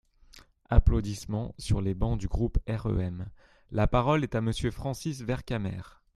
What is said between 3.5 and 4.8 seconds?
La parole est à Monsieur